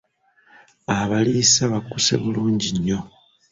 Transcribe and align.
Abaliisa 0.99 1.63
bakkuse 1.71 2.13
bulungi 2.23 2.69
nnyo. 2.75 2.99